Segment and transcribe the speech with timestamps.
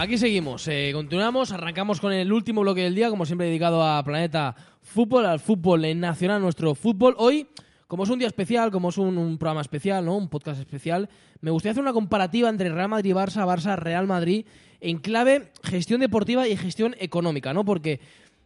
[0.00, 0.66] aquí seguimos.
[0.66, 5.26] Eh, continuamos, arrancamos con el último bloque del día, como siempre dedicado a Planeta Fútbol,
[5.26, 7.14] al fútbol en nacional, nuestro fútbol.
[7.18, 7.48] Hoy,
[7.86, 10.16] como es un día especial, como es un, programa especial, ¿no?
[10.16, 11.10] un podcast especial,
[11.42, 14.46] me gustaría hacer una comparativa entre Real Madrid Barça, Barça Real Madrid,
[14.80, 17.66] en clave gestión deportiva y gestión económica, ¿no?
[17.66, 18.00] Porque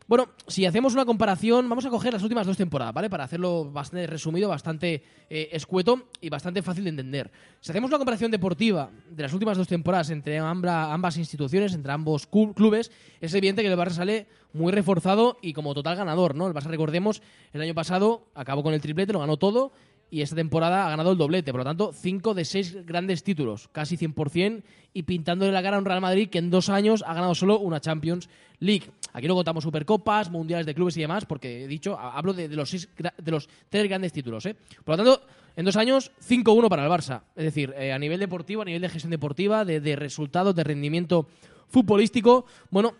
[0.07, 3.09] bueno, si hacemos una comparación, vamos a coger las últimas dos temporadas, ¿vale?
[3.09, 7.31] Para hacerlo bastante resumido, bastante eh, escueto y bastante fácil de entender.
[7.61, 12.27] Si hacemos una comparación deportiva de las últimas dos temporadas entre ambas instituciones, entre ambos
[12.27, 16.47] clubes, es evidente que el Barça sale muy reforzado y como total ganador, ¿no?
[16.49, 17.23] El Barça, recordemos,
[17.55, 19.73] el año pasado acabó con el triplete, lo ganó todo
[20.15, 21.51] y esta temporada ha ganado el doblete.
[21.51, 25.81] Por lo tanto, cinco de seis grandes títulos, casi 100%, y pintándole la cara a
[25.81, 28.29] un Real Madrid que en dos años ha ganado solo una Champions
[28.61, 28.93] League.
[29.13, 32.71] Aquí no contamos Supercopas, Mundiales de Clubes y demás, porque he dicho, hablo de, los,
[32.71, 34.47] de los tres grandes títulos.
[34.47, 34.55] ¿eh?
[34.85, 37.23] Por lo tanto, en dos años, 5-1 para el Barça.
[37.35, 40.63] Es decir, eh, a nivel deportivo, a nivel de gestión deportiva, de, de resultados, de
[40.63, 41.27] rendimiento
[41.67, 42.95] futbolístico, bueno,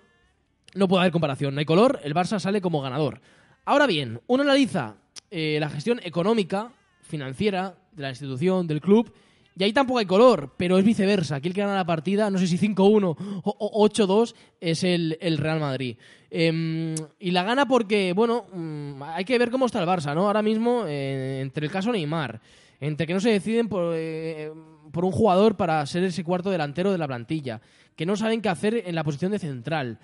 [0.75, 3.21] no puede haber comparación, no hay color, el Barça sale como ganador.
[3.67, 4.97] Ahora bien, uno analiza
[5.31, 6.73] eh, la gestión económica
[7.05, 9.13] financiera de la institución, del club,
[9.57, 11.37] y ahí tampoco hay color, pero es viceversa.
[11.37, 15.61] Aquí el que gana la partida, no sé si 5-1 o 8-2, es el, Real
[15.61, 15.97] Madrid.
[16.29, 20.27] Em, y la gana porque, bueno, mm, hay que ver cómo está el Barça, ¿no?
[20.27, 22.41] Ahora mismo, eh, entre el caso Neymar,
[22.81, 24.51] entre que no se deciden por, eh,
[24.91, 27.61] por un jugador para ser ese cuarto delantero de la plantilla,
[27.95, 29.99] que no saben qué hacer en la posición de central,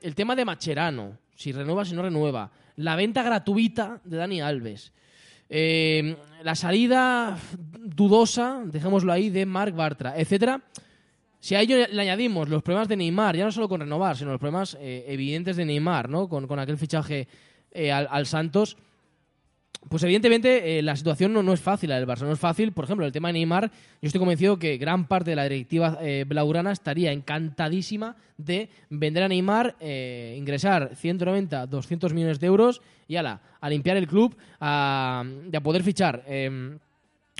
[0.00, 4.92] el tema de Macherano, si renueva, si no renueva, la venta gratuita de Dani Alves.
[5.48, 7.38] Eh, la salida
[7.74, 10.60] dudosa, dejémoslo ahí, de Marc Bartra, etcétera.
[11.40, 14.32] Si a ello le añadimos los problemas de Neymar, ya no solo con renovar, sino
[14.32, 16.28] los problemas eh, evidentes de Neymar, ¿no?
[16.28, 17.28] Con, aquel fichaje
[17.70, 18.76] eh, al, Santos,
[19.88, 22.22] pues evidentemente la situación no, no, es fácil la del Barça.
[22.22, 23.70] No es fácil, por ejemplo, el tema de Neymar.
[24.02, 29.28] Yo estoy convencido que gran parte de la directiva blaugrana estaría encantadísima de vender a
[29.28, 35.60] Neymar, ingresar 190, 200 millones de euros y ala, a limpiar el club, a, a
[35.60, 36.24] poder fichar.
[36.26, 36.78] Em,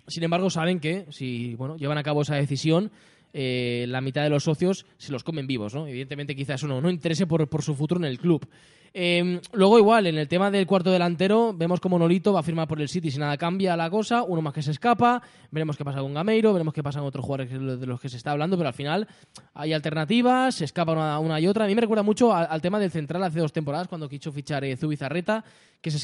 [0.06, 2.90] sin embargo, saben que si bueno, llevan a cabo esa decisión,
[3.32, 5.74] eh, la mitad de los socios se los comen vivos.
[5.74, 5.86] ¿no?
[5.86, 8.48] Evidentemente, quizás eso no, no interese por, por su futuro en el club.
[8.92, 12.66] Em, luego, igual, en el tema del cuarto delantero, vemos como Nolito va a firmar
[12.66, 15.84] por el City si nada cambia la cosa, uno más que se escapa, veremos qué
[15.84, 18.56] pasa con Gameiro, veremos qué pasa con otros jugadores de los que se está hablando,
[18.56, 19.06] pero al final
[19.54, 21.64] hay alternativas, se escapa una, y otra.
[21.64, 24.64] A mí me recuerda mucho al, tema del central hace dos temporadas, cuando quiso fichar
[24.64, 25.44] eh, Zubizarreta,
[25.80, 25.98] que se,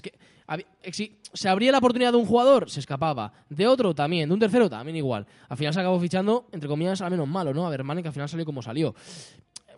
[0.90, 3.32] si se abría la oportunidad de un jugador, se escapaba.
[3.48, 5.26] De otro también, de un tercero también igual.
[5.48, 7.66] Al final se acabó fichando, entre comillas, al menos malo, ¿no?
[7.66, 8.94] A ver, que al final salió como salió.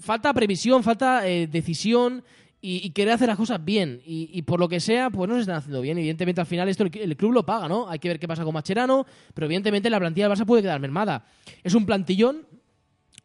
[0.00, 2.24] Falta previsión, falta eh, decisión
[2.66, 4.00] y, querer hacer las cosas bien.
[4.06, 5.98] Y, por lo que sea, pues no se están haciendo bien.
[5.98, 7.90] Evidentemente, al final, esto el, club lo paga, ¿no?
[7.90, 9.04] Hay que ver qué pasa con Macherano,
[9.34, 11.26] pero evidentemente la plantilla del Barça puede quedar mermada.
[11.62, 12.46] Es un plantillón,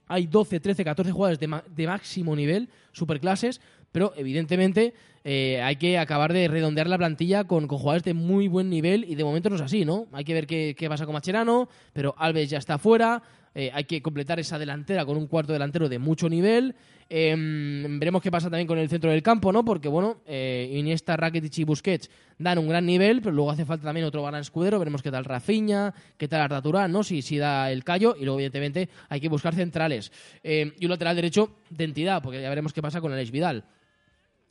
[0.08, 3.62] hay 12, 13, 14 jugadores de, máximo nivel, superclases,
[3.94, 8.70] pero evidentemente eh, hay que acabar de redondear la plantilla con, jugadores de muy buen
[8.70, 10.08] nivel y de momento no es así, ¿no?
[10.12, 13.24] Hay que ver qué, qué pasa con Macherano, pero Alves ya está fuera,
[13.56, 16.76] eh, hay que completar esa delantera con un cuarto delantero de mucho nivel.
[17.10, 19.66] Em, veremos qué pasa también con el centro del campo, ¿no?
[19.66, 23.86] Porque, bueno, eh, Iniesta, Rakitic y Busquets dan un gran nivel, pero luego hace falta
[23.86, 24.78] también otro gran escudero.
[24.78, 27.04] Veremos qué tal Rafinha, qué tal Arda ¿no?
[27.04, 28.16] Si, si da el callo.
[28.16, 30.12] Y luego, evidentemente, hay que buscar centrales.
[30.44, 33.64] Em, y un lateral derecho de entidad, porque ya veremos qué pasa con el Vidal.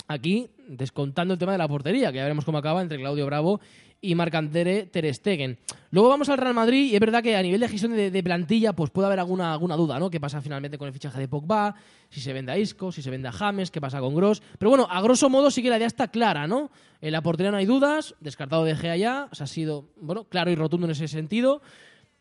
[0.09, 3.61] Aquí, descontando el tema de la portería, que ya veremos cómo acaba entre Claudio Bravo
[4.01, 5.59] y Marc-André Ter Stegen.
[5.91, 8.73] Luego vamos al Real Madrid y es verdad que a nivel de gestión de, plantilla
[8.73, 10.09] pues puede haber alguna, alguna duda, ¿no?
[10.09, 11.75] ¿Qué pasa finalmente con el fichaje de Pogba?
[12.09, 14.43] Si se vende a Isco, si se vende a James, ¿qué pasa con Gross?
[14.59, 16.71] Pero bueno, a grosso modo sí que la idea está clara, ¿no?
[17.01, 20.55] En la portería no hay dudas, descartado de Gea ya, ha sido, bueno, claro y
[20.55, 21.61] rotundo en ese sentido.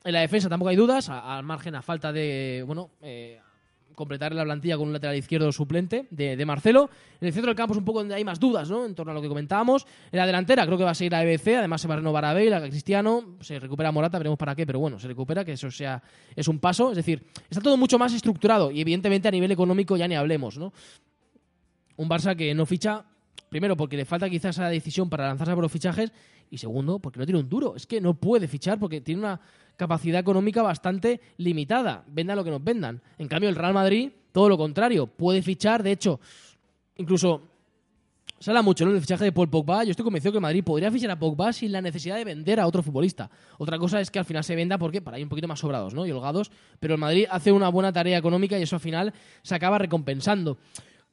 [0.04, 3.40] En la defensa tampoco hay dudas, al margen a falta de, bueno, eh,
[3.97, 6.88] completar la plantilla con un lateral izquierdo suplente de, Marcelo.
[7.19, 8.86] En el centro del campo es un poco donde hay más dudas, ¿no?
[8.86, 9.88] En torno a lo que comentábamos.
[10.12, 12.24] En la delantera creo que va a seguir a EBC, además se va a renovar
[12.24, 15.54] a Bale, a Cristiano, se recupera Morata, veremos para qué, pero bueno, se recupera, que
[15.54, 16.04] eso sea
[16.36, 16.92] es un paso.
[16.92, 20.60] Es decir, está todo mucho más estructurado y evidentemente a nivel económico ya ni hablemos,
[20.60, 20.74] ¿no?
[21.95, 23.04] Un Barça que no ficha,
[23.50, 26.12] primero porque le falta quizás esa decisión para lanzarse por los fichajes
[26.51, 27.75] y segundo porque no tiene un duro.
[27.75, 29.42] Es que no puede fichar porque tiene una
[29.77, 32.03] capacidad económica bastante limitada.
[32.07, 33.01] Vendan lo que nos vendan.
[33.18, 35.83] En cambio, el Real Madrid, todo lo contrario, puede fichar.
[35.83, 36.19] De hecho,
[36.97, 37.41] incluso
[38.39, 38.91] se mucho ¿no?
[38.91, 39.83] del fichaje de Paul Pogba.
[39.83, 42.68] Yo estoy convencido que Madrid podría fichar a Pogba sin la necesidad de vender a
[42.68, 43.29] otro futbolista.
[43.57, 45.94] Otra cosa es que al final se venda porque para ir un poquito más sobrados
[45.94, 46.06] ¿no?
[46.06, 46.51] y holgados.
[46.80, 50.57] Pero el Madrid hace una buena tarea económica y eso al final se acaba recompensando.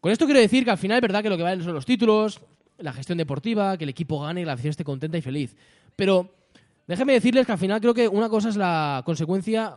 [0.00, 1.87] Con esto quiero decir que al final es verdad que lo que valen son los
[1.87, 2.40] títulos,
[2.78, 5.56] la gestión deportiva, que el equipo gane y la afición esté contenta y feliz.
[5.96, 6.31] Pero
[6.86, 9.76] Déjenme decirles que al final creo que una cosa es la consecuencia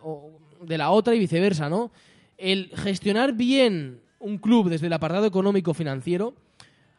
[0.61, 1.91] de la otra y viceversa, ¿no?
[2.37, 6.35] el gestionar bien un club desde el apartado económico financiero,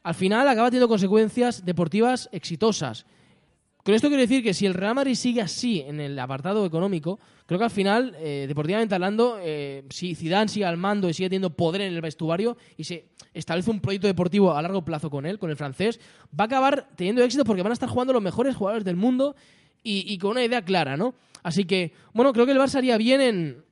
[0.03, 3.07] al final acaba teniendo consecuencias deportivas exitosas.
[3.85, 7.19] Con esto quiero decir que si el Real Madrid sigue así en el apartado económico,
[7.47, 11.29] creo que al final, eh, deportivamente hablando, eh, si Zidane sigue al mando y sigue
[11.29, 15.25] teniendo poder en el vestuario y se establece un proyecto deportivo a largo plazo con
[15.25, 16.01] él, con el francés,
[16.39, 19.37] va a acabar teniendo éxito porque van a estar jugando los mejores jugadores del mundo
[19.83, 21.15] y, y con una idea clara, ¿no?
[21.43, 23.65] Así que, bueno, creo que el Barça haría bien en,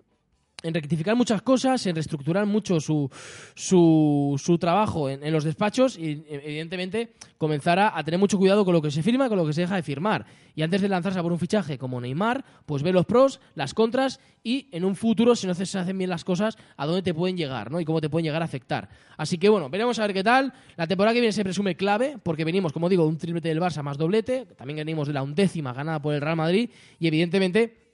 [0.67, 3.11] en rectificar muchas cosas, en reestructurar mucho su,
[3.55, 8.91] su, trabajo en, los despachos y, evidentemente, comenzar a, tener mucho cuidado con lo que
[8.91, 10.27] se firma y con lo que se deja de firmar.
[10.55, 13.75] Y antes de lanzarse a por un fichaje como Neymar, pues ve los pros, las
[13.75, 17.15] contras y en un futuro, si no se hacen bien las cosas, a dónde te
[17.15, 17.81] pueden llegar ¿no?
[17.81, 18.89] y cómo te pueden llegar a afectar.
[19.17, 20.53] Así que bueno, veremos a ver qué tal.
[20.77, 23.61] La temporada que viene se presume clave porque venimos, como digo, de un triplete del
[23.61, 27.86] Barça más doblete, también venimos de la undécima ganada por el Real Madrid y evidentemente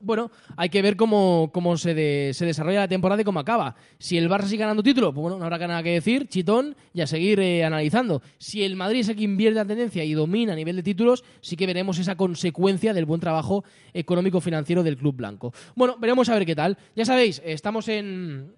[0.00, 3.76] bueno, hay que ver cómo, se, desarrolla la temporada y cómo acaba.
[3.98, 7.00] Si el Barça sigue ganando título, pues bueno, no habrá nada que decir, chitón, y
[7.00, 8.22] a seguir eh, analizando.
[8.38, 11.24] Si el Madrid es el que invierte la tendencia y domina a nivel de títulos,
[11.40, 15.52] sí que veremos esa consecuencia del buen trabajo económico-financiero del Club Blanco.
[15.74, 16.78] Bueno, veremos a ver qué tal.
[16.96, 18.54] Ya sabéis, estamos en,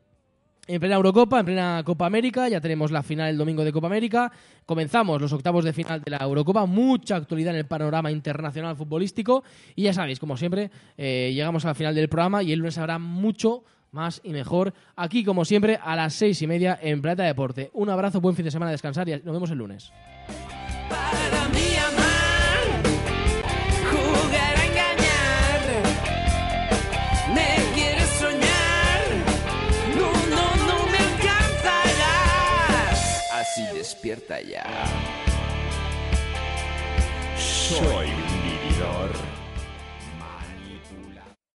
[0.75, 3.89] en plena Eurocopa, en plena Copa América, ya tenemos la final el domingo de Copa
[3.89, 4.33] América,
[4.65, 9.45] comenzamos los octavos de final de la Eurocopa, mucha actualidad en el panorama internacional futbolístico
[9.77, 12.79] y ya sabéis, como siempre, eh, llegamos a la final del programa y el lunes
[12.79, 17.23] habrá mucho más y mejor aquí, como siempre, a las seis y media en Plata
[17.25, 17.71] Deporte.
[17.75, 19.93] Un abrazo, buen fin de semana, descansar y nos vemos el lunes.
[34.41, 34.64] Ya.
[37.37, 38.31] Soy.